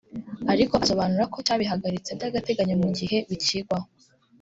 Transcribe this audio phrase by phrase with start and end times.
[0.53, 3.87] ariko asobanura ko cyabihagaritse by’agateganyo mu gihe bikigwaho